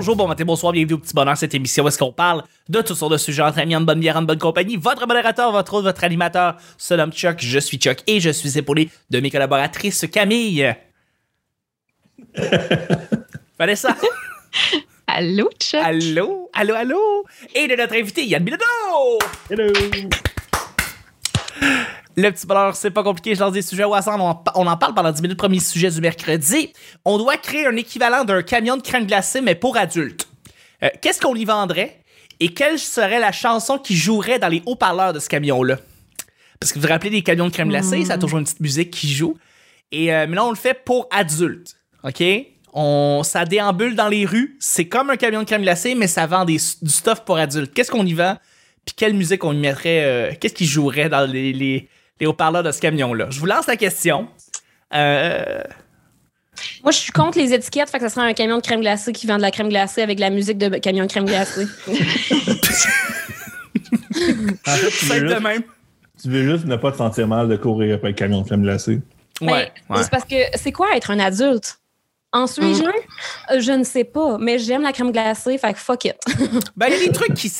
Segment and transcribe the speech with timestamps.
[0.00, 2.80] Bonjour, bon matin, bonsoir, bienvenue au Petit Bonheur, cette émission où est-ce qu'on parle de
[2.80, 4.78] toutes sortes de sujets entre amis, en bonne bière, en bonne compagnie.
[4.78, 8.56] Votre modérateur, votre autre, votre animateur, se nomme Chuck, je suis Chuck et je suis
[8.56, 10.74] épaulé de mes collaboratrices Camille.
[13.58, 13.94] Vanessa.
[15.06, 15.82] Allô, Chuck?
[15.84, 17.26] Allô, allô, allô?
[17.54, 19.18] Et de notre invité, Yann Bilodeau.
[19.50, 19.70] Hello!
[22.22, 24.66] Le petit bonheur, c'est pas compliqué, je lance des sujets au hasard, on, en- on
[24.66, 26.72] en parle pendant 10 minutes, premier sujet du mercredi.
[27.04, 30.28] On doit créer un équivalent d'un camion de crème glacée, mais pour adultes.
[30.82, 32.00] Euh, Qu'est-ce qu'on y vendrait
[32.40, 35.76] et quelle serait la chanson qui jouerait dans les haut-parleurs de ce camion-là?
[36.58, 38.60] Parce que vous vous rappelez des camions de crème glacée, ça a toujours une petite
[38.60, 39.36] musique qui joue.
[39.92, 42.22] Et euh, mais là, on le fait pour adultes, OK?
[42.72, 46.26] On, ça déambule dans les rues, c'est comme un camion de crème glacée, mais ça
[46.26, 47.72] vend des, du stuff pour adultes.
[47.74, 48.36] Qu'est-ce qu'on y vend?
[48.84, 50.04] Puis quelle musique on y mettrait?
[50.04, 51.88] euh, Qu'est-ce qui jouerait dans les, les,
[52.20, 53.26] les haut-parleurs de ce camion-là?
[53.30, 54.28] Je vous lance la question.
[54.94, 55.62] Euh,
[56.82, 59.12] Moi, je suis contre les étiquettes, fait que ça serait un camion de crème glacée
[59.12, 61.66] qui vend de la crème glacée avec la musique de camion de crème glacée.
[64.66, 65.62] En fait, tu veux, de juste, même.
[66.22, 68.62] tu veux juste ne pas te sentir mal de courir après le camion de crème
[68.62, 69.00] glacée.
[69.40, 70.02] Ouais, ouais.
[70.02, 71.78] C'est parce que c'est quoi être un adulte?
[72.32, 73.54] En suis-je un?
[73.54, 76.16] Euh, Je ne sais pas, mais j'aime la crème glacée, fait que fuck it.
[76.76, 77.50] Ben, il y a des trucs qui,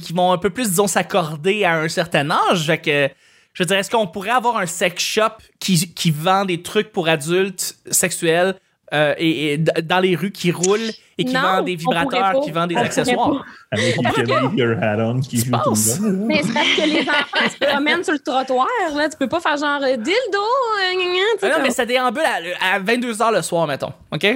[0.00, 2.66] qui vont un peu plus, disons, s'accorder à un certain âge.
[2.66, 3.08] Fait que,
[3.56, 6.92] je veux dire, est-ce qu'on pourrait avoir un sex shop qui, qui vend des trucs
[6.92, 8.54] pour adultes sexuels
[8.92, 12.66] euh, et, dans les rues qui roulent et qui Non, vend des vibrateurs, qui vend
[12.66, 13.44] des On accessoires?
[13.72, 15.98] Avec Parce une que- Leave Your Hat On qui joue tout penses?
[16.00, 16.26] le long.
[16.26, 19.08] mais c'est parce que les enfants se promènent sur le trottoir, là.
[19.08, 22.22] Tu peux pas faire genre euh, dildo, euh, Ah non, mais ça déambule
[22.60, 23.90] à, à 22h le soir, metton.
[24.12, 24.26] OK?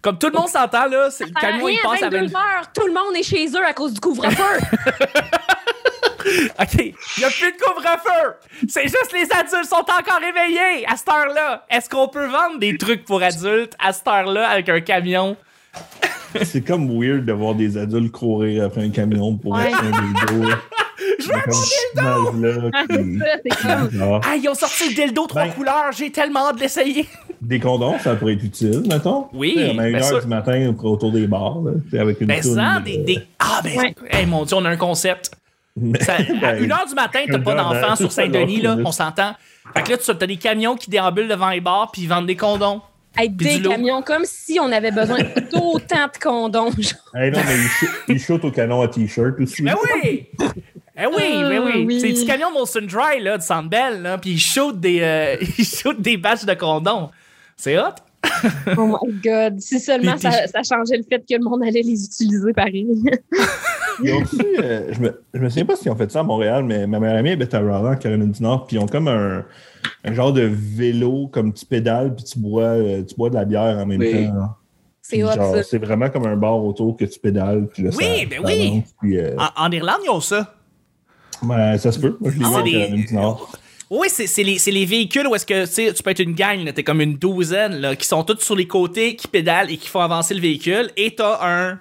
[0.00, 2.72] Comme tout le monde s'entend, là, c'est- le camion, il passe à 22 22 heures,
[2.74, 4.42] tout le monde est chez eux à cause du couvre-feu.
[6.60, 8.34] OK, il n'y a plus de couvre-feu.
[8.68, 11.64] C'est juste les adultes sont encore réveillés à cette heure-là.
[11.70, 15.36] Est-ce qu'on peut vendre des trucs pour adultes à cette heure-là avec un camion?
[16.42, 19.66] C'est comme weird de voir des adultes courir après un camion pour Ouais.
[19.66, 19.90] acheter un
[20.30, 20.50] dildo.
[21.18, 22.70] Je veux mon dildo!
[23.90, 25.92] qui- Ah, ils ont sorti le dildo trois Ben- couleurs.
[25.96, 27.06] J'ai tellement hâte de l'essayer.
[27.40, 29.26] Des condoms, ça pourrait être utile, mettons.
[29.32, 30.14] Oui, Tu sais, À une sûr.
[30.16, 31.58] heure du matin autour des bars,
[31.92, 33.18] là, avec une Ben ça, euh, des, des...
[33.40, 33.94] Ah, ben, Ouais.
[34.10, 35.32] hey, mon Dieu, on a un concept.
[36.00, 39.34] Ça- à ben, 1h du matin, t'as pas d'enfant sur Saint-Denis, là, on s'entend.
[39.74, 42.26] Fait que là, tu as des camions qui déambulent devant les bars puis ils vendent
[42.26, 42.80] des condoms.
[43.16, 45.18] Hey, des camions, comme si on avait besoin
[45.52, 46.70] d'autant de condoms.
[46.78, 46.98] genre.
[47.14, 49.62] Hey, non, mais ils shoo- ils shootent au canon à t-shirt aussi.
[49.62, 50.26] Ben oui!
[50.98, 51.84] Eh oui, ben oui.
[51.86, 52.00] Oui.
[52.00, 55.64] C'est du camion Molson Dry, là, de Sandbell, là, puis ils shootent des, euh, ils
[55.66, 57.10] shootent des batchs de condoms.
[57.56, 57.94] C'est hot?
[58.78, 59.60] Oh my God.
[59.60, 62.86] Si seulement Puis- ça, ça changeait le fait que le monde allait les utiliser pareil.
[64.02, 66.22] Ils ont aussi, euh, je, me, je me souviens pas s'ils ont fait ça à
[66.22, 68.86] Montréal, mais ma meilleure amie habite à Raleigh, en Caroline du Nord, puis ils ont
[68.86, 69.44] comme un,
[70.04, 73.44] un genre de vélo, comme tu pédales, puis tu bois, euh, tu bois de la
[73.44, 74.26] bière en même Oui.
[74.28, 74.56] temps.
[75.02, 75.62] Ça.
[75.62, 77.66] C'est vraiment comme un bar autour que tu pédales.
[77.66, 78.82] Puis là, Oui, ça- ben ça oui.
[79.00, 80.54] puis, euh, En, en Irlande, ils ont ça.
[81.42, 82.16] ben, ça se peut.
[82.20, 83.52] Moi, je l'ai Ah, vu en c'est des- Caroline du Nord.
[83.94, 86.20] Oui, c'est c'est les, c'est les véhicules où est-ce que tu sais, tu peux être
[86.20, 89.70] une gang, t'es comme une douzaine, là, qui sont tous sur les côtés, qui pédalent
[89.70, 90.90] et qui font avancer le véhicule.
[90.96, 91.78] Et t'as un.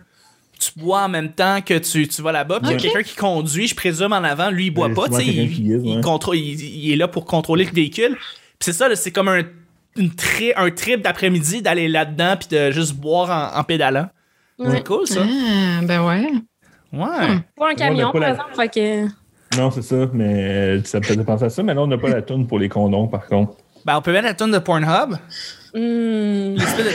[0.59, 2.59] Tu bois en même temps que tu, tu vas là-bas.
[2.59, 4.49] Puis il y a quelqu'un qui conduit, je présume, en avant.
[4.51, 5.25] Lui, il boit Ouais, pas, tu sais.
[5.25, 6.37] Il, il ouais.
[6.37, 8.15] il- il est là pour contrôler le véhicule.
[8.15, 9.41] Puis c'est ça, c'est comme un,
[9.97, 14.07] une tri- un trip d'après-midi d'aller là-dedans puis de juste boire en, en pédalant.
[14.59, 14.67] Ouais.
[14.71, 15.21] C'est cool, ça.
[15.23, 16.27] Ah, ben ouais.
[16.93, 17.39] Ouais.
[17.57, 18.53] Pas un camion, par la- exemple.
[18.55, 19.07] Fait que...
[19.57, 21.61] Non, c'est ça, mais euh, ça me faisait penser à ça.
[21.63, 23.55] Mais là, on n'a pas la toune pour les condoms, par contre.
[23.85, 25.15] Ben, on peut mettre la tune de Pornhub.
[25.73, 26.85] hmm, L'espèce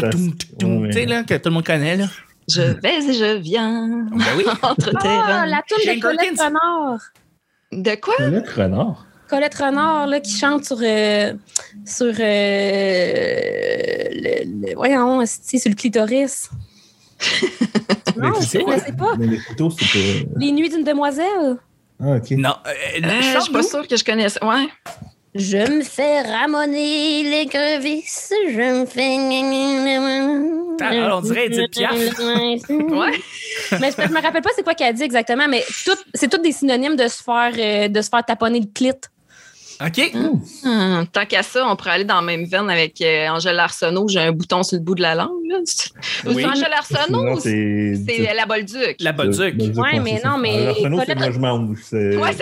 [0.00, 0.88] de toum, Ouais.
[0.90, 2.06] tu sais, là, que tout le monde connaît, là.
[2.48, 4.44] Je vais et je viens Ben oui.
[4.62, 6.40] entre Ah, la toune de Colette.
[6.40, 7.00] Renard.
[7.72, 8.14] De quoi?
[8.16, 9.06] Colette Renard.
[9.28, 10.78] Colette Renard, là, qui chante sur...
[10.82, 11.32] euh,
[11.86, 12.06] sur...
[12.06, 12.12] euh,
[14.12, 16.50] le, le- voyons, c'est sur le clitoris.
[18.16, 18.74] non, je c'est ne quoi?
[18.74, 19.14] connaissais pas.
[19.18, 20.30] Mais les couteaux, c'est pas.
[20.38, 21.56] Les nuits d'une demoiselle.
[22.02, 22.30] Ah, ok.
[22.32, 22.70] Non, euh,
[23.04, 24.38] Euh, je suis pas sûre que je connaisse.
[24.42, 24.68] Ouais.
[25.34, 29.16] Je me fais ramoner les crevisses, je me fais...
[30.82, 31.94] Ah, on dirait Edith Piaf.
[32.18, 32.58] Ouais.
[33.80, 36.38] mais je, je me rappelle pas c'est quoi qu'elle dit exactement, mais tout, c'est tous
[36.42, 38.90] des synonymes de se faire, euh, de se faire taponner le clit.
[39.80, 40.12] OK.
[40.64, 44.08] Hum, tant qu'à ça, on pourrait aller dans la même veine avec euh, Angèle Arsenault.
[44.08, 45.30] J'ai un bouton sur le bout de la langue.
[45.48, 45.56] Là.
[45.58, 46.42] Ou Oui.
[46.42, 48.96] c'est Angèle Arsenault Non, ou c'est la Bolduc?
[49.00, 49.54] La Bolduc.
[49.76, 51.78] Ouais, mais non, mais Arsenault, c'est Colette- moi, je mange.
[51.82, 52.32] c'est- Ouais,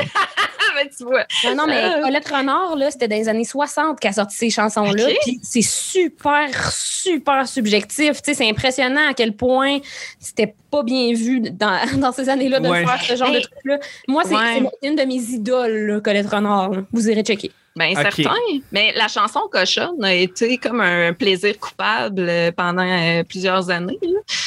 [0.83, 1.25] c'est- tu vois.
[1.45, 2.03] Non, non, mais Euh.
[2.03, 5.07] Colette Renard, là, c'était dans les années 60 qu'elle a sorti ces chansons-là.
[5.23, 8.23] Puis c'est super, super subjectif.
[8.23, 9.79] Tu sais, c'est impressionnant à quel point
[10.19, 12.85] c'était pas bien vu dans, dans ces années-là de Ouais.
[12.85, 13.79] faire ce genre de truc-là.
[14.09, 14.63] Moi, c'est Ouais.
[14.83, 16.71] une de mes idoles, là, Colette Renard.
[16.71, 16.83] là.
[16.93, 17.51] Vous irez checker.
[17.77, 18.03] Ben, Ok.
[18.15, 18.35] certain.
[18.73, 23.99] Mais la chanson Cochonne a été comme un plaisir coupable euh, pendant euh, plusieurs années.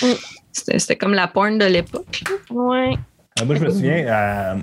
[0.02, 0.08] Mm.
[0.52, 2.22] C'était comme la porn de l'époque.
[2.50, 2.94] Ouais.
[3.40, 4.58] Ah, moi, je me souviens,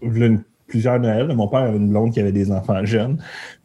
[0.00, 0.42] une-
[0.72, 3.18] plusieurs Noëls, mon père avait une blonde qui avait des enfants jeunes.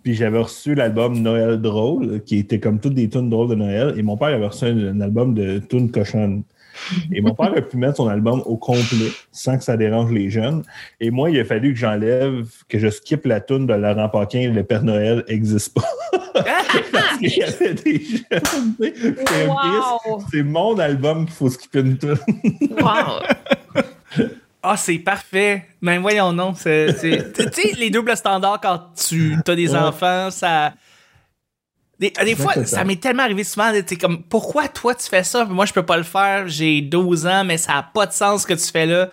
[0.04, 3.94] Puis j'avais reçu l'album Noël drôle, qui était comme toutes des tunes drôles de Noël.
[3.96, 6.44] Et mon père avait reçu un, un album de tunes cochonnes.
[7.14, 10.30] Et mon père a pu mettre son album au complet sans que ça dérange les
[10.30, 10.64] jeunes.
[11.00, 14.52] Et moi, il a fallu que j'enlève, que je skip la tune de Laurent Paquin,
[14.54, 15.88] Le Père Noël n'existe pas.
[16.92, 19.48] Parce qu'il y avait des jeunes.
[19.48, 20.20] Wow!
[20.30, 22.18] C'est mon album qu'il faut skipper une tune.
[22.82, 24.24] Wow!
[24.64, 25.66] Ah, c'est parfait.
[25.82, 26.54] Mais voyons, non.
[26.54, 29.78] Tu sais, les doubles standards quand tu as des Ouais.
[29.80, 30.74] enfants, ça.
[32.00, 32.66] Des, des fois, ça.
[32.66, 33.72] ça m'est tellement arrivé souvent.
[33.72, 35.46] Tu sais, comme, pourquoi toi tu fais ça?
[35.46, 36.48] Moi, je peux pas le faire.
[36.48, 39.10] J'ai 12 ans, mais ça a pas de sens ce que tu fais là.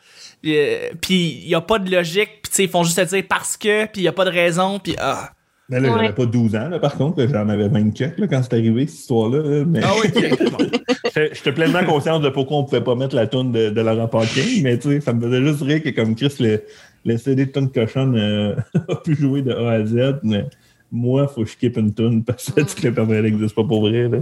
[0.47, 2.43] Euh, puis il y a pas de logique.
[2.43, 3.87] Puis tu sais, ils font juste te dire parce que.
[3.87, 4.79] Puis il y a pas de raison.
[4.79, 5.31] Puis ah.
[5.71, 6.01] Mais là, Ouais.
[6.03, 7.27] j'avais pas 12 ans, là, par contre.
[7.27, 9.39] J'en avais 24 là, quand c'est arrivé, cette histoire-là.
[9.43, 10.11] là, Mais Ah oui,
[11.33, 14.43] j'étais pleinement conscient de pourquoi on pouvait pas mettre la toune de, de Laurent Paquin.
[14.63, 16.63] Mais tu sais, ça me faisait juste rire que comme Chris, le,
[17.05, 18.55] le CD de tune cochonne euh,
[18.89, 20.21] a pu jouer de A à Z.
[20.23, 20.45] Mais
[20.93, 23.65] moi, faut que je skip une tune parce que tu le Père Noël n'existe pas
[23.65, 24.09] pour vrai.
[24.09, 24.19] Là.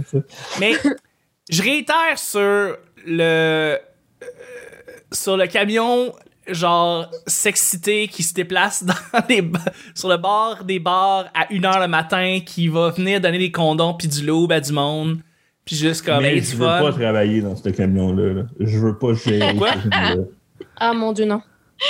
[0.59, 0.71] Mais
[1.49, 3.77] je réitère sur le euh,
[5.11, 6.13] sur le camion
[6.49, 8.93] genre sexité qui se déplace dans
[9.29, 9.49] les
[9.95, 13.93] sur le bord des bars à 1h le matin qui va venir donner des condoms
[13.93, 15.19] puis du loup à du monde
[15.65, 16.81] puis juste comme mais hey, je veux fun.
[16.81, 18.33] pas travailler dans ce camion-là.
[18.33, 18.41] là.
[18.59, 20.15] Je veux pas gérer film-là.
[20.77, 21.41] Ah mon Dieu, non.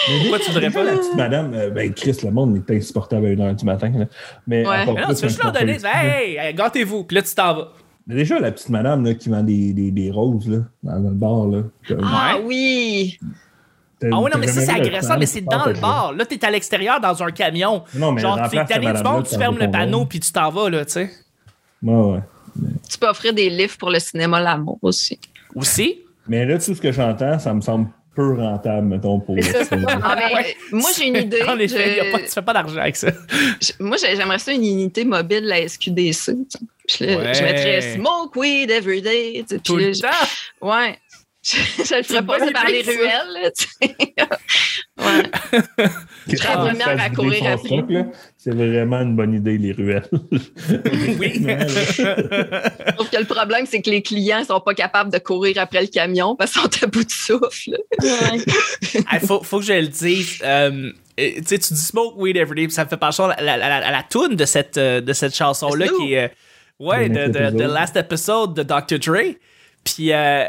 [0.09, 0.83] Mais Pourquoi tu voudrais pas?
[0.83, 3.91] la petite madame, euh, ben Chris, le monde est insupportable à 1h du matin.
[3.95, 4.05] là.
[4.47, 4.81] Mais Ouais.
[4.81, 7.33] encore Mais non, plus tu fais juste leur donner, hey, hey, gâtez-vous, puis là tu
[7.35, 7.71] t'en vas.
[8.05, 11.15] Mais déjà, la petite madame là, qui vend des, des, des roses là, dans le
[11.15, 11.47] bar.
[11.47, 12.43] Là, comme- Ah Ouais.
[12.45, 13.19] oui!
[14.11, 16.13] Ah ouais, non, mais ça, c'est agressant, mais c'est dans le bar.
[16.13, 17.83] Là, t'es à l'extérieur dans un camion.
[17.95, 20.69] Non, mais Genre, tu cette du monde, tu fermes le panneau, puis tu t'en vas,
[20.69, 21.11] là, tu sais.
[21.81, 22.19] Ouais, ouais.
[22.89, 25.19] Tu peux offrir des livres pour le cinéma L'amour aussi.
[25.55, 25.99] Aussi?
[26.27, 29.35] Mais là, tout ce que j'entends, ça me semble peu rentable, mettons, pour.
[30.03, 30.55] Ah, ben, Ouais.
[30.71, 31.41] Moi, j'ai une idée.
[31.47, 33.07] En effet, y a Je- pas, tu fais pas d'argent avec ça.
[33.79, 36.35] moi, j'ai- j'aimerais ça une unité mobile la SQDC.
[36.87, 37.33] Puis là, Ouais.
[37.33, 39.43] Je mettrais Smoke Weed Every Day.
[39.47, 40.67] tu sais, Tout Puis là, le je- temps?
[40.69, 40.97] Ouais.
[41.45, 43.27] Je, je le ferais pas bonne par les ruelles.
[43.33, 43.95] là, tu sais.
[44.97, 45.59] ouais.
[46.27, 48.05] Je serais la première à courir après.
[48.37, 50.07] C'est vraiment une bonne idée, les ruelles.
[51.19, 51.33] Oui.
[52.97, 55.87] Sauf que le problème, c'est que les clients sont pas capables de courir après le
[55.87, 57.77] camion parce qu'ils sont à bout de souffle.
[58.01, 60.39] Il faut, faut que je le dise.
[60.43, 63.21] euh, euh, tu sais, tu dis Smoke Weed Every Day, puis ça me fait penser
[63.21, 66.23] à la, la, la, la toune de cette, euh, de cette chanson-là qui est.
[66.23, 66.27] euh,
[66.79, 67.63] ouais, The de, de.
[67.65, 68.97] Last Episode de Dr.
[68.99, 69.35] Dre.
[69.83, 70.13] Puis.
[70.13, 70.45] euh,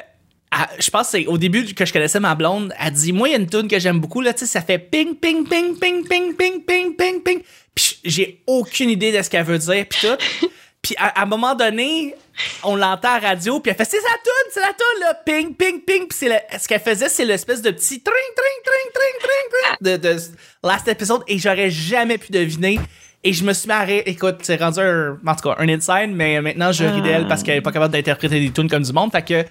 [0.78, 3.32] je pense que c'est au début que je connaissais ma blonde, elle dit Moi, il
[3.32, 5.78] y a une tune que j'aime beaucoup, là, tu sais, ça fait ping, ping, ping,
[5.78, 7.42] ping, ping, ping, ping, ping, ping.
[7.74, 10.48] Puis j'ai aucune idée de ce qu'elle veut dire, puis tout.
[10.82, 12.14] Puis à, à un moment donné,
[12.62, 15.14] on l'entend à la radio, puis elle fait C'est la tune, c'est la tune, là,
[15.14, 16.06] ping, ping, ping.
[16.06, 19.98] Puis c'est ce qu'elle faisait, c'est l'espèce de petit tring, tring, tring, tring, tring, tring
[19.98, 20.20] de, de
[20.62, 22.78] Last Episode, et j'aurais jamais pu deviner.
[23.26, 24.02] Et je me suis marré.
[24.04, 27.42] Écoute, c'est rendu un, en tout cas, un inside, mais maintenant je ris d'elle parce
[27.42, 29.10] qu'elle est pas capable d'interpréter des tunes comme du monde.
[29.10, 29.46] Fait que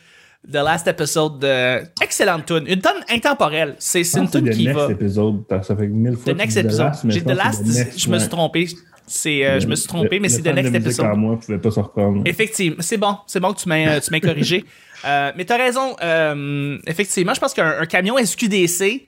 [0.51, 1.83] The Last Episode, de...
[2.01, 2.65] excellente tune.
[2.67, 3.75] Une tune intemporelle.
[3.79, 4.93] C'est une tune le qui next va.
[4.93, 6.91] que Ça fait mille fois The Next Episode.
[7.07, 8.67] J'ai The Last, je me suis trompé.
[9.05, 11.05] C'est, euh, je me suis trompé, mais c'est The Next Episode.
[11.07, 12.21] en moi pouvait pas se reprendre.
[12.25, 14.63] Effectivement, c'est bon, c'est bon que tu m'aies, euh, tu m'aies corrigé.
[15.05, 19.07] Euh, mais t'as raison, euh, effectivement, je pense qu'un un camion SQDC,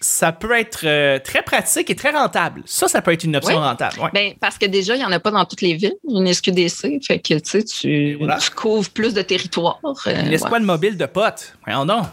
[0.00, 2.62] ça peut être euh, très pratique et très rentable.
[2.64, 3.62] Ça, ça peut être une option Oui.
[3.62, 3.96] rentable.
[4.14, 7.00] Ben, parce que déjà, il n'y en a pas dans toutes les villes, une SQDC.
[7.06, 8.38] Fait que, tu voilà.
[8.56, 9.78] couvres plus de territoire.
[9.84, 10.34] euh, Une ouais.
[10.34, 11.54] escouade mobile de potes.
[11.66, 12.04] Voyons donc.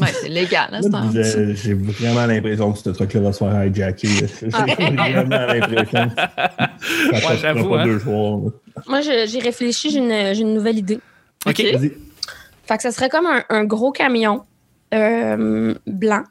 [0.00, 0.68] Ouais, c'est légal.
[0.72, 4.08] hein, J'ai vraiment l'impression que ce truc-là va se faire hijacker.
[4.40, 6.10] J'ai vraiment l'impression
[7.40, 7.98] j'avoue, hein.
[8.02, 8.38] soirs.
[8.44, 8.50] là.
[8.88, 9.98] Moi, j'ai réfléchi, j'ai
[10.40, 10.98] une, nouvelle idée.
[11.46, 11.60] OK.
[11.60, 11.92] Vas-y.
[12.66, 14.44] Fait que ça serait comme un, un gros camion
[14.94, 16.22] euh, blanc,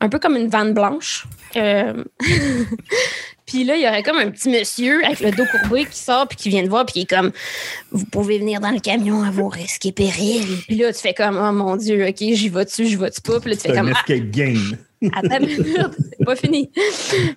[0.00, 1.26] un peu comme une vanne blanche.
[1.56, 2.04] Euh,
[3.46, 6.28] puis là, il y aurait comme un petit monsieur avec le dos courbé qui sort
[6.28, 7.32] puis qui vient te voir puis qui est comme
[7.90, 10.62] Vous pouvez venir dans le camion à vos risques et périls.
[10.66, 13.40] Puis là, tu fais comme Oh mon Dieu, OK, j'y vas-tu, j'y vas-tu pas?
[13.40, 14.76] Puis là, tu C'est fais un comme Ah, escape game.
[15.14, 16.70] Attends une minute, c'est pas fini.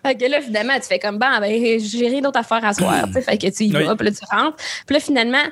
[0.03, 2.73] Fait que là, finalement, tu fais comme, ben, ben j'ai rien d'autre à faire à
[2.73, 3.07] soir.
[3.13, 3.83] Fait que tu y Oui.
[3.85, 4.57] vas, puis là, tu rentres.
[4.87, 5.43] Puis là, finalement,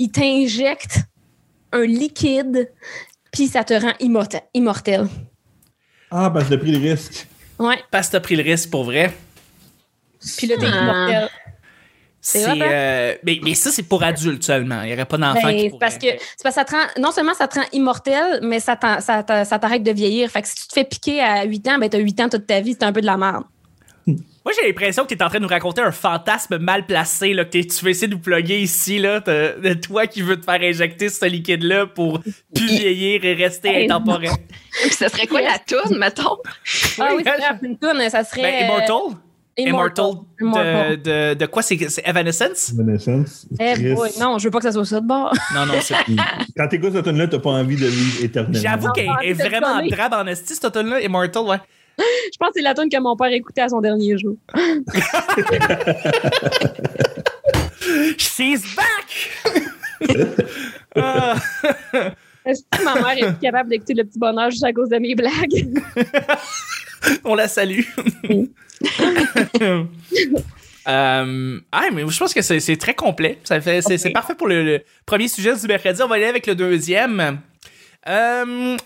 [0.00, 0.98] il t'injecte
[1.72, 2.70] un liquide,
[3.32, 5.06] puis ça te rend immortel.
[6.16, 7.26] Ah, parce que j'ai pris le risque.
[7.58, 7.78] Ouais.
[7.90, 9.12] Parce que t'as pris le risque pour vrai.
[10.36, 10.80] Puis là, t'es Ah.
[10.82, 11.28] immortel.
[12.20, 12.56] C'est, hein?
[12.62, 14.80] euh, mais, mais ça, c'est pour adultes seulement.
[14.82, 16.70] Il n'y aurait pas d'enfants Ben, qui pourraient- parce que c'est parce que ça te
[16.74, 20.30] rend, non seulement ça te rend immortel, mais ça, t'arrête de vieillir.
[20.30, 22.46] Fait que si tu te fais piquer à 8 ans, ben t'as 8 ans toute
[22.46, 23.44] ta vie, c'est un peu de la merde.
[24.44, 27.32] Moi, j'ai l'impression que tu es en train de nous raconter un fantasme mal placé,
[27.32, 30.20] là, que t'es- tu veux essayer de nous plugger ici, là, de, de toi qui
[30.20, 32.20] veux te faire injecter ce liquide-là pour
[32.54, 34.30] plus vieillir et rester intemporel.
[34.82, 36.36] Puis ça serait quoi la toune, mettons?
[37.00, 38.42] Ah oui, c'est une toune, ça serait.
[38.42, 39.16] Ben, Immortal?
[39.58, 40.04] euh, Immortal.
[40.40, 40.90] Immortal.
[40.90, 41.62] De, de, de quoi?
[41.62, 42.72] C'est c'est Evanescence?
[42.72, 43.46] Evanescence.
[43.58, 45.32] Eh boy, non, je veux pas que ça soit ça de bord.
[45.54, 45.94] Non, non, c'est.
[46.56, 48.60] Quand t'écoutes cette tune-là, t'as pas envie de vivre éternellement.
[48.60, 51.00] J'avoue qu'elle est vraiment drabe en esti, cette automne-là.
[51.00, 51.56] Immortal, ouais.
[51.98, 54.36] Je pense que c'est la tune que mon père écoutait à son dernier jour.
[58.18, 59.30] She's back!
[60.96, 61.36] Ah.
[62.46, 64.98] Est-ce que ma mère est plus capable d'écouter le petit bonheur juste à cause de
[64.98, 65.66] mes blagues?
[67.24, 67.80] On la salue.
[70.86, 73.38] Euh, ah, mais je pense que c'est c'est très complet.
[73.42, 76.02] Ça fait, c'est c'est parfait pour le, le premier sujet du mercredi.
[76.02, 77.40] On va aller avec le deuxième.
[78.06, 78.76] Euh,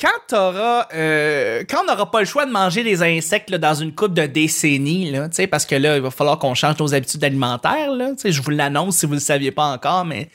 [0.00, 3.74] quand t'auras, euh, quand on n'aura pas le choix de manger des insectes là, dans
[3.74, 7.24] une coupe de décennies, là, parce que là, il va falloir qu'on change nos habitudes
[7.24, 7.92] alimentaires.
[7.92, 10.30] Là, je vous l'annonce si vous ne le saviez pas encore, mais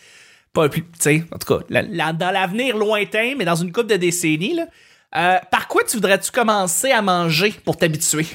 [0.51, 0.84] pas plus,
[1.32, 4.67] en tout cas, dans l'avenir lointain, mais dans une coupe de décennies, là,
[5.15, 8.25] euh, par quoi tu voudrais-tu commencer à manger pour t'habituer?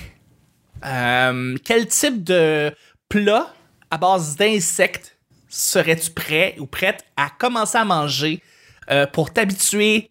[0.86, 2.72] Euh, quel type de
[3.08, 3.52] plat
[3.90, 5.18] à base d'insectes
[5.48, 8.42] serais-tu prêt ou prête à commencer à manger
[9.12, 10.10] pour t'habituer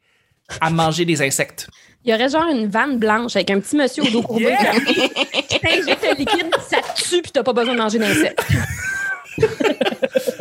[0.61, 1.67] à manger des insectes?
[2.05, 4.71] Il y aurait genre une vanne blanche avec un petit monsieur au dos courbé Yeah!
[4.79, 8.45] qui t'injecte le liquide, ça te tue puis t'as pas besoin de manger d'insectes.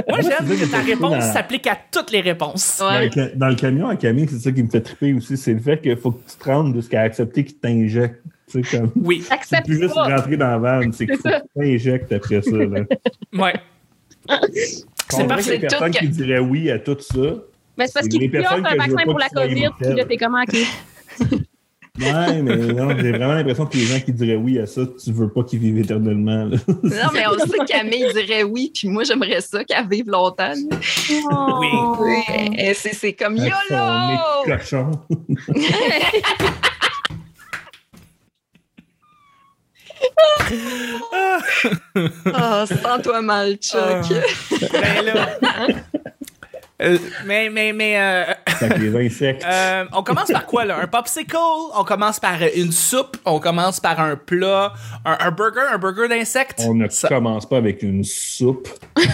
[0.08, 2.78] Moi, j'aime que ta réponse dans- s'applique à toutes les réponses.
[2.78, 5.52] Dans, le, dans le camion à Camille, c'est ça qui me fait triper aussi, c'est
[5.54, 8.22] le fait qu'il faut que tu te rendes jusqu'à accepter qu'il t'injecte.
[8.50, 8.92] Tu sais, comme.
[8.94, 10.04] Oui, C'est plus juste pas.
[10.04, 12.50] rentrer dans la vanne, c'est qu'il faut que tu t'injectes après ça.
[12.56, 12.80] Là.
[13.32, 13.54] ouais.
[15.08, 17.18] C'est a C'est personne qui dirait oui à tout ça.
[17.76, 20.16] Mais c'est parce qu'il offre personnes un vaccin pas pour la COVID, puis là, t'es
[20.16, 20.56] comment, OK?
[21.98, 25.12] Ouais, mais non, j'ai vraiment l'impression que les gens qui diraient oui à ça, tu
[25.12, 26.44] veux pas qu'ils vivent éternellement.
[26.44, 26.58] là.
[26.82, 30.52] Non, mais on sait que Camille dirait oui, puis moi, j'aimerais ça qu'elle vive longtemps.
[31.08, 31.68] Oui.
[32.00, 32.22] Oui.
[32.58, 34.58] Et C'est c'est comme Avec son YOLO!
[34.58, 34.90] cochon.
[42.34, 43.80] Ah, sens-toi mal, Chuck.
[43.80, 44.02] Ah.
[44.72, 45.38] Ben là.
[46.86, 48.24] Euh, mais, mais, mais, euh,
[48.60, 49.44] Avec les insectes.
[49.56, 50.78] Euh, on commence par quoi, là?
[50.82, 51.36] Un popsicle?
[51.74, 53.16] On commence par une soupe?
[53.24, 54.72] On commence par un plat?
[55.04, 55.60] Un, un burger?
[55.72, 56.62] Un burger d'insectes?
[56.66, 58.68] On ne Ça- commence pas avec une soupe.
[58.96, 59.04] Ouais,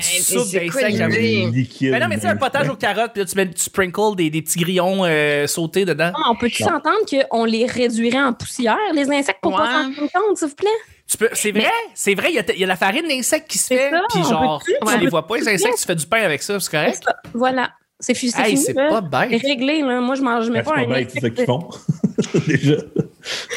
[0.00, 1.18] soupe c'est quoi d'insectes,
[1.52, 1.90] liquide.
[1.92, 4.16] Mais non, mais tu sais, un potage aux carottes, puis là, tu, mets, tu sprinkles
[4.16, 6.06] des, des petits grillons euh, sautés dedans.
[6.12, 6.98] Non, mais on peut-tu s'entendre
[7.30, 9.68] qu'on les réduirait en poussière, les insectes, pour pas Ouais.
[9.68, 10.68] s'en rendre compte, s'il vous plaît?
[11.10, 13.50] Tu peux, c'est vrai, c'est vrai, il y a, il y a la farine d'insectes
[13.50, 14.98] qui se fait, puis on genre, tu Ouais.
[14.98, 17.02] les vois pas, les insectes, tu fais du pain avec ça, c'est correct?
[17.34, 17.70] Voilà.
[17.98, 18.62] C'est fi- c'est Hey, fini.
[18.64, 18.88] c'est là.
[19.00, 19.42] pas C'est bête.
[19.42, 20.00] réglé, là.
[20.00, 21.68] Moi, je mange Ben, mets c'est pas pas un bête, c'est ça qu'ils font.
[22.46, 22.76] Déjà.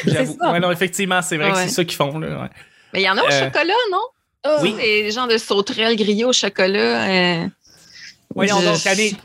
[0.05, 0.37] J'avoue.
[0.41, 0.51] ça.
[0.51, 2.27] Ouais, non, effectivement, c'est vrai que c'est ça qu'ils font, là.
[2.41, 2.49] ouais.
[2.91, 4.01] Mais il y en a au Euh, chocolat, non?
[4.43, 4.75] Ah, Oui.
[4.77, 7.07] Les gens de sauterelles grillées au chocolat.
[7.07, 7.47] euh,
[8.35, 9.15] Voyons je- donc, Camille.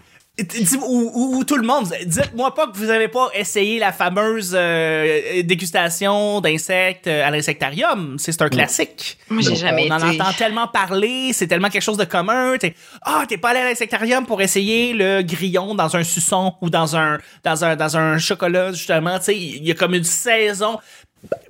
[0.87, 4.53] Ou, ou- ou tout le monde, dites-moi pas que vous avez pas essayé la fameuse
[4.55, 8.17] euh, dégustation d'insectes euh, à l'insectarium.
[8.19, 9.19] C'est un classique.
[9.29, 10.21] Moi, j'ai On- jamais On en été.
[10.23, 12.57] entend tellement parler, c'est tellement quelque chose de commun.
[12.59, 16.71] T'es- Ah, t'es pas allé à l'insectarium pour essayer le grillon dans un suçon ou
[16.71, 19.19] dans un dans un dans un chocolat justement.
[19.29, 20.79] Il y a comme une saison.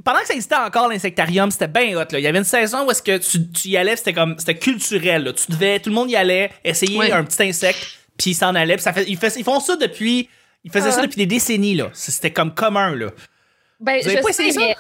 [0.03, 2.05] Pendant que ça existait encore l'insectarium, c'était bien hot.
[2.11, 2.19] Là.
[2.19, 4.57] Il y avait une saison où est-ce que tu, tu y allais, c'était comme c'était
[4.57, 5.25] culturel.
[5.25, 5.33] là.
[5.35, 7.87] Tu devais, tout le monde y allait essayer un petit insecte,
[8.19, 8.75] puis ils s'en allaient.
[8.75, 10.29] puis ça fait, ils, fais- ils font ça depuis,
[10.65, 11.07] ils faisaient Ah ça ouais.
[11.07, 11.89] depuis des décennies là.
[11.95, 13.09] C'était comme commun là.
[13.81, 14.61] Ben, Vous avez je pas sais, ça?
[14.61, 14.77] mais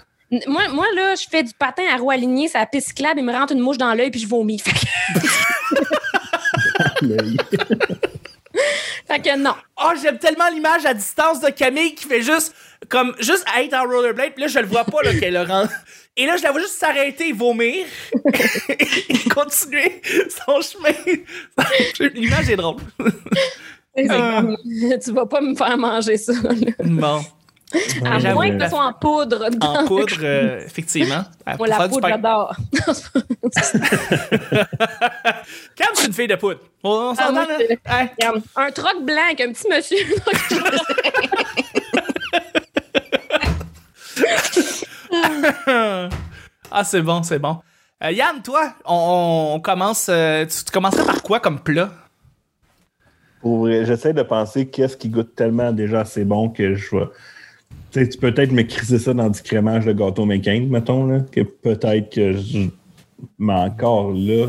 [0.46, 3.32] moi, moi, là, je fais du patin à roue aligné, ça piste cyclable, il me
[3.32, 4.60] rentre une mouche dans l'œil puis je vomis.
[4.68, 4.78] Fait que,
[9.06, 9.54] fait que non.
[9.82, 12.54] Oh, j'aime tellement l'image à distance de Camille qui fait juste
[12.88, 14.32] comme juste être en rollerblade.
[14.34, 15.66] Puis là, je le vois pas là qu'elle le rend.
[16.16, 17.86] Et là, je la vois juste s'arrêter et vomir
[18.68, 20.00] et continuer
[20.46, 20.94] son chemin.
[22.14, 22.76] L'image est drôle.
[23.96, 24.56] Comme,
[25.02, 26.32] tu vas pas me faire manger ça.
[26.32, 26.50] là.
[26.84, 27.20] Bon,
[28.04, 29.48] À moins que ce soit en poudre.
[29.60, 31.24] en poudre, euh, effectivement.
[31.56, 32.56] Pour Moi, la poudre, j'adore.
[35.76, 36.60] Cam, c'est une fille de poudre.
[36.82, 38.34] On, on Ah, moi, là?
[38.56, 39.98] Un troc blanc avec un petit monsieur.
[46.70, 47.58] Ah, c'est bon, c'est bon.
[48.04, 50.08] Euh, Yann, toi, on, on commence.
[50.10, 51.90] euh, tu, tu commencerais par quoi comme plat?
[53.42, 57.06] J'essaie de penser qu'est-ce qui goûte tellement déjà assez bon que je vais.
[57.90, 61.06] Tu sais, tu peux peut-être me criser ça dans du crémage de gâteau mécanique, mettons,
[61.06, 62.68] là, que peut-être que je.
[63.38, 64.48] Mais encore là,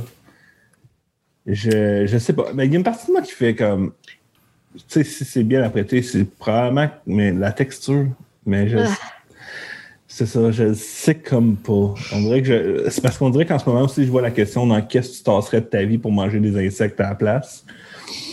[1.46, 2.48] je, je sais pas.
[2.54, 3.94] Mais il y a une partie de moi qui fait comme.
[4.76, 8.08] Tu sais, si c'est bien apprêté, c'est probablement mais la texture.
[8.46, 8.80] Mais je.
[8.80, 8.88] Ah.
[10.20, 11.94] C'est ça, je le sais comme pas.
[12.12, 12.48] On dirait que
[12.84, 12.90] je...
[12.90, 15.18] C'est parce qu'on dirait qu'en ce moment aussi, je vois la question dans qu'est-ce que
[15.20, 17.64] tu tasserais de ta vie pour manger des insectes à la place.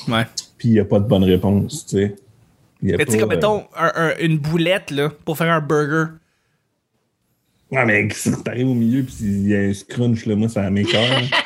[0.09, 0.25] Ouais.
[0.59, 2.17] Puis il n'y a pas de bonne réponse, tu sais.
[2.83, 6.07] Mais tu sais, comme euh, mettons un- un- une boulette là, pour faire un burger.
[7.71, 10.69] Ouais, mais si t'arrives au milieu puis il y a un scrunch, là, moi, ça
[10.69, 11.03] m'écoeure.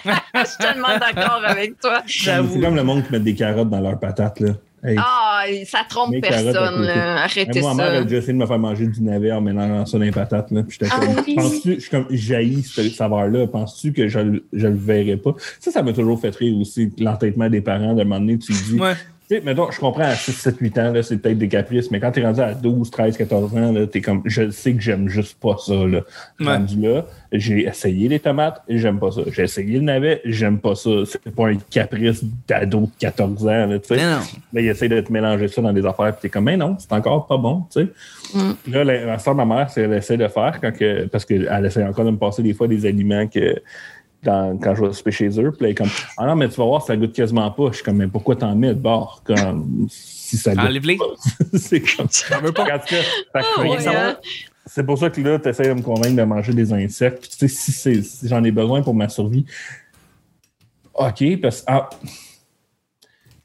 [0.06, 0.22] là.
[0.42, 2.02] Je suis tellement d'accord avec toi.
[2.06, 2.54] J'avoue.
[2.54, 4.52] C'est comme le monde qui met des carottes dans leurs patates, là.
[4.82, 4.96] Hey.
[4.98, 6.82] Ah, ça trompe personne.
[6.82, 7.22] là.
[7.24, 7.98] Arrêtez moi, ma mère ça.
[7.98, 10.50] a déjà essayé de me faire manger du navet en mélangeant ça dans les patates.
[10.50, 10.62] Là.
[10.62, 11.34] Puis j'étais Ah comme, oui.
[11.34, 13.46] penses-tu, je suis comme, jaillis cette saveur-là.
[13.46, 15.34] Penses-tu que je, le- je le verrais pas?
[15.60, 17.94] Ça, ça m'a toujours fait rire aussi, l'entêtement des parents.
[17.94, 18.94] De un moment donné, tu dis, Ouais.
[19.30, 21.88] Tu sais, mettons, je comprends à 6, 7, 8 ans, là, c'est peut-être des caprices,
[21.92, 24.80] mais quand t'es rendu à 12, 13, 14 ans, là, t'es comme, je sais que
[24.80, 26.00] j'aime juste pas ça, là.
[26.40, 26.46] Ouais.
[26.46, 29.20] Rendu là, j'ai essayé les tomates, j'aime pas ça.
[29.30, 30.90] J'ai essayé le navet, j'aime pas ça.
[31.04, 33.98] C'est pas un caprice d'ado de 14 ans, là, tu sais.
[33.98, 34.18] Non.
[34.52, 36.74] Là, il essaie de te mélanger ça dans des affaires, puis t'es comme, mais non,
[36.80, 37.88] c'est encore pas bon, tu sais.
[38.34, 38.72] Mm.
[38.72, 41.24] Là, la, la soeur de ma mère, c'est elle essaie de faire, quand que, parce
[41.24, 43.62] qu'elle essaie encore de me passer des fois des aliments que,
[44.22, 45.50] dans- quand je vais souper chez eux.
[45.52, 47.68] Puis là, elle est comme, ah non, mais tu vas voir, ça goûte quasiment pas.
[47.70, 49.22] Je suis comme, mais pourquoi t'en mets de bord?
[49.24, 50.96] Comme, si ça goûte Enlève-les.
[50.96, 51.04] pas.
[51.58, 52.64] c'est comme, J'en veux pas.
[53.58, 54.16] ouais, hein.
[54.66, 57.20] C'est pour ça que là, tu essaies de me convaincre de manger des insectes.
[57.22, 59.44] Puis, tu sais, si, c'est- si j'en ai besoin pour ma survie,
[60.94, 61.88] OK, parce que ah,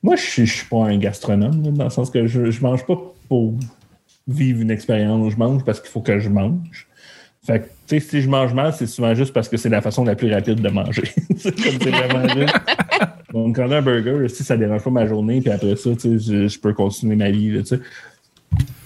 [0.04, 2.62] moi, je suis- je suis pas un gastronome, là, dans le sens que je, je
[2.62, 2.96] mange pas
[3.28, 3.56] pour
[4.28, 5.32] vivre une expérience.
[5.32, 6.88] Je mange parce qu'il faut que je mange.
[7.46, 9.82] Fait que, tu sais, si je mange mal, c'est souvent juste parce que c'est la
[9.82, 11.04] façon la plus rapide de manger.
[11.38, 12.54] c'est comme c'est vraiment juste.
[13.32, 16.20] Donc, quand un burger, si ça dérange pas ma journée, puis après ça, tu sais,
[16.20, 17.80] je, je peux continuer ma vie, tu sais.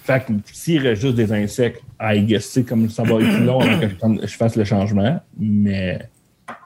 [0.03, 3.33] Fait que s'il reste juste des insectes, I guess, tu sais, comme ça va être
[3.35, 5.99] plus long avant que je, prenne- je fasse le changement, mais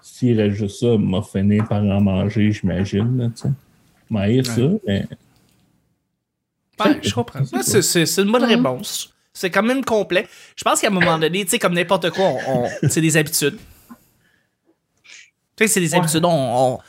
[0.01, 3.49] s'il reste juste ça, m'a fini par en manger, j'imagine, là, tu sais.
[4.09, 5.05] M'haïr ça, mais
[6.83, 7.39] Ouais, je comprends.
[7.39, 9.12] Ouais, c'est- c'est c'est une bonne réponse.
[9.33, 10.27] C'est quand même complet.
[10.55, 13.17] Je pense qu'à un moment donné, tu sais, comme n'importe quoi, on, on- c'est des
[13.17, 13.57] habitudes.
[15.55, 16.25] Tu sais, c'est des habitudes.
[16.25, 16.79] On, on,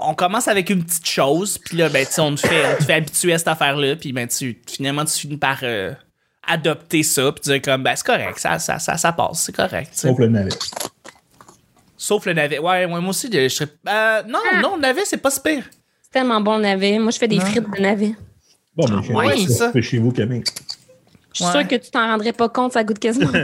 [0.00, 2.76] on commence avec une petite chose, puis là, ben, tu sais, on te fait, on
[2.78, 5.92] te fait habituer à cette affaire-là, puis ben, tu, finalement, tu finis par euh,
[6.46, 9.90] adopter ça, puis dire comme, ben, c'est correct, ça, ça, ça, ça passe, c'est correct.
[9.94, 10.50] sauf le navet.
[11.96, 12.58] Sauf le navet.
[12.58, 13.70] Ouais, ouais, moi aussi, je serais.
[13.88, 15.64] euh, non, non, le navet, c'est pas si pire.
[16.02, 16.98] C'est tellement bon le navet.
[16.98, 17.44] Moi, je fais des Non.
[17.46, 18.14] frites de navet.
[18.76, 19.72] Bon, mais chez, Ouais, ça.
[19.80, 20.44] chez vous, Camille.
[21.38, 21.60] Je suis Ouais.
[21.60, 23.38] sûre que tu t'en rendrais pas compte, ça goûte quasiment pas.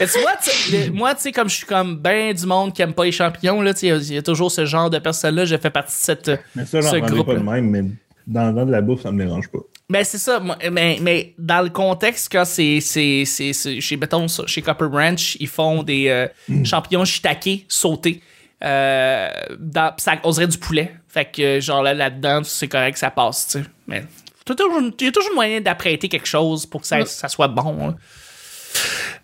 [0.00, 2.46] Mais tu vois, tu sais, le- moi, tu sais, comme je suis comme ben du
[2.46, 4.64] monde qui aime pas les champignons, là, il y a- il y, a toujours ce
[4.64, 5.44] genre de personnes-là.
[5.44, 6.30] Je fais partie de cette.
[6.54, 7.82] Mais ça, j'en Ce prendrais pas de même, mais
[8.26, 9.58] dans, dans de la bouffe, ça me dérange pas.
[9.90, 10.40] Ben, c'est ça.
[10.70, 12.80] Mais, mais dans le contexte, quand c'est.
[12.80, 16.26] c'est, c'est, c'est- chez, mettons, chez Copper Branch, ils font des euh,
[16.64, 18.22] champignons shiitake sautés.
[18.62, 20.94] Euh, dans, ça, on dirait du poulet.
[21.08, 23.64] Fait que, genre, là, là-dedans, c'est correct, ça passe, tu sais.
[23.86, 24.04] Mais
[24.48, 27.88] il y a toujours moyen d'apprêter quelque chose pour que ça, ça soit bon.
[27.88, 27.96] hein.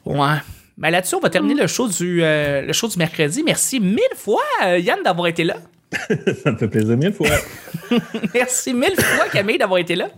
[0.05, 0.39] Ouais.
[0.79, 3.43] Mais là-dessus, on va terminer le, show du, euh, le show du mercredi.
[3.45, 5.57] Merci mille fois, euh, Yann, d'avoir été là.
[6.43, 7.29] ça me fait plaisir mille fois.
[8.35, 10.09] Merci mille fois, Camille, d'avoir été là.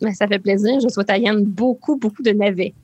[0.00, 0.78] Mais ça fait plaisir.
[0.80, 2.74] Je souhaite à Yann beaucoup, beaucoup de navets.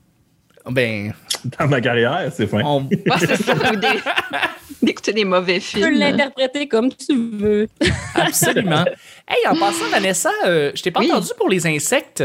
[0.69, 1.13] Ben,
[1.59, 2.61] Dans ma carrière, c'est fin.
[2.63, 3.53] on, Ouais, c'est ça.
[3.71, 3.87] ou des-
[4.81, 5.99] D'écouter des mauvais Tu peux films.
[5.99, 7.67] l'interpréter comme tu veux.
[8.15, 8.83] Absolument.
[9.27, 11.11] hey, en passant, Vanessa, euh, je t'ai pas Oui.
[11.11, 12.23] entendu pour les insectes.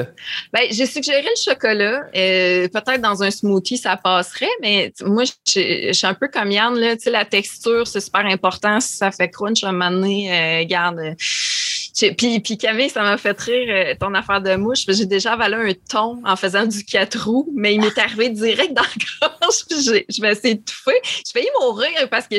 [0.54, 2.04] Ben, j'ai suggéré le chocolat.
[2.16, 5.32] Euh, Peut-être dans un smoothie, ça passerait, mais moi, je
[5.86, 6.74] je suis un peu comme Yann.
[6.78, 8.80] Là, Tu sais, la texture, c'est super important.
[8.80, 11.14] Si ça fait crunch un moment donné, euh, garde.
[11.96, 14.84] Puis, Camille, ça m'a fait rire euh, ton affaire de mouche.
[14.86, 18.74] J'ai déjà avalé un thon en faisant du quatre roues, mais il m'est arrivé direct
[18.74, 19.28] dans la
[19.70, 21.00] Je me suis étouffée.
[21.04, 22.36] J'ai failli mourir parce que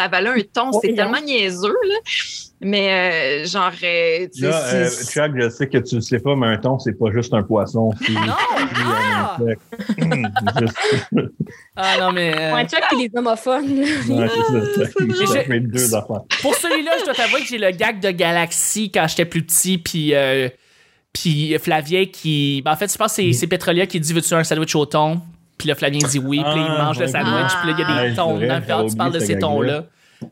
[0.00, 0.72] avalé un thon.
[0.72, 0.96] C'est Voyons.
[0.96, 1.94] tellement niaiseux, là.
[2.64, 6.46] Mais euh, genre, euh, Là, euh, Chuck, je sais que tu le sais pas, mais
[6.46, 7.90] un thon, c'est pas juste un poisson.
[8.06, 8.34] C'est Non!
[8.84, 9.36] Ah!
[10.60, 10.74] Juste-
[11.76, 12.32] Ah non, mais.
[12.36, 13.78] euh, Ouais, Chuck et les homophones.
[13.80, 14.52] Ouais, c'est
[15.60, 15.94] deux
[16.40, 19.78] pour celui-là, je dois t'avouer que j'ai le gag de Galaxy quand j'étais plus petit,
[19.78, 20.14] puis.
[20.14, 20.48] euh,
[21.12, 22.62] puis Flavien qui.
[22.64, 24.86] ben, en fait, je pense que c'est- c'est Petrolia qui dit Veux-tu un sandwich au
[24.86, 25.20] thon?
[25.62, 27.78] Puis là, Flavien dit oui, puis là, il Ah, mange le sandwich, puis là, il
[27.78, 29.84] y a Ah, des dedans, puis là, j'avais tu parles de ces ce thons-là.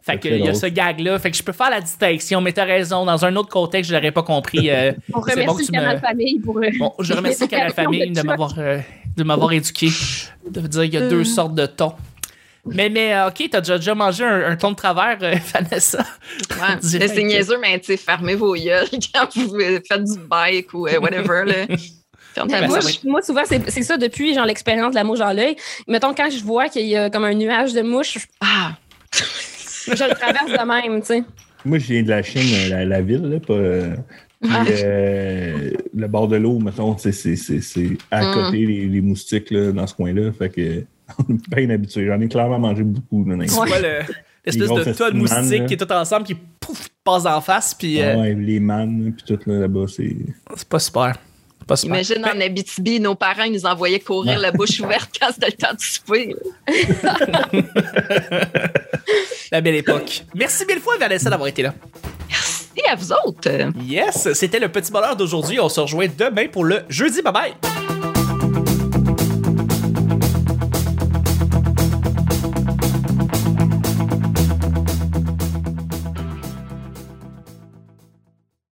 [0.02, 1.18] Fait que il y a ce gag-là.
[1.20, 3.04] Fait que je peux faire la distinction, mais t'as raison.
[3.04, 4.70] Dans un autre contexte, je l'aurais pas compris.
[4.70, 6.58] euh, On c'est remercie bon le canal me- famille pour.
[6.58, 8.78] euh, Bon, je remercie Canal Famille de m'avoir euh,
[9.16, 9.88] de m'avoir éduqué.
[10.50, 11.94] De dire qu'il y a deux sortes de thons.
[12.66, 16.04] Mais, mais euh, OK, t'as déjà, déjà mangé un, un thon de travers, euh, Vanessa?
[16.50, 20.86] Ouais, c'est niaiseux, mais tu fermez vos yeux quand vous euh, faites du bike ou
[20.86, 21.44] euh, whatever.
[21.46, 21.66] Là.
[22.34, 25.04] Ferme ta Ben, moi, ça je- souvent, c'est c'est ça depuis genre l'expérience de la
[25.04, 25.56] mouche dans l'œil.
[25.88, 28.72] Mettons, quand je vois qu'il y a comme un nuage de mouches, Ah,
[29.12, 31.22] je le traverse de même, tu sais.
[31.64, 33.94] Moi, je viens de la Chine, la, la ville, là, pas, euh,
[34.42, 34.50] Puis,
[34.82, 38.32] euh, le bord de l'eau, mettons, tu sais, c'est- c'est c'est à Mm.
[38.34, 40.32] côté les, les moustiques là, dans ce coin-là.
[40.32, 40.84] Fait que
[41.28, 42.06] on est bien habitué.
[42.06, 43.28] J'en ai clairement mangé beaucoup.
[43.28, 43.98] Là, Tu vois le-
[44.46, 48.00] l'espèce de tas de moustiques qui est tout ensemble, qui pouf, passe en face, puis
[48.00, 50.16] euh, Ouais, les mannes, puis tout là, là-bas, c'est.
[50.56, 51.16] c'est pas super.
[51.76, 52.18] C'est Pas super.
[52.18, 55.52] Imagine en Abitibi, nos parents ils nous envoyaient courir la bouche ouverte quand c'était le
[55.52, 56.35] temps de souper.
[59.52, 60.24] La belle époque.
[60.35, 61.74] Merci mille fois, Vanessa, d'avoir été là.
[62.76, 63.50] Et à vous autres!
[63.83, 65.59] Yes, c'était le petit bonheur d'aujourd'hui.
[65.59, 67.20] On se rejoint demain pour le jeudi.
[67.20, 67.99] Bye bye!